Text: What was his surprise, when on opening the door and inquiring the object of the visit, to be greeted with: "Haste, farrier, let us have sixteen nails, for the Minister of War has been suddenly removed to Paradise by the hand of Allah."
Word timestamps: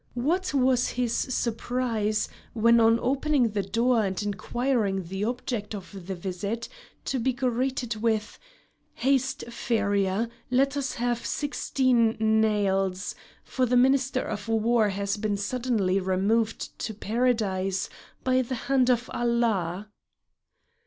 What 0.17 0.51
was 0.51 0.87
his 0.89 1.13
surprise, 1.15 2.27
when 2.53 2.79
on 2.79 2.97
opening 2.99 3.49
the 3.49 3.61
door 3.61 4.03
and 4.03 4.19
inquiring 4.23 5.03
the 5.03 5.23
object 5.25 5.75
of 5.75 6.07
the 6.07 6.15
visit, 6.15 6.67
to 7.05 7.19
be 7.19 7.33
greeted 7.33 7.97
with: 7.97 8.39
"Haste, 8.95 9.43
farrier, 9.51 10.27
let 10.49 10.75
us 10.75 10.93
have 10.95 11.23
sixteen 11.23 12.17
nails, 12.19 13.13
for 13.43 13.67
the 13.67 13.77
Minister 13.77 14.21
of 14.23 14.47
War 14.47 14.89
has 14.89 15.17
been 15.17 15.37
suddenly 15.37 15.99
removed 15.99 16.79
to 16.79 16.95
Paradise 16.95 17.87
by 18.23 18.41
the 18.41 18.55
hand 18.55 18.89
of 18.89 19.07
Allah." 19.13 19.87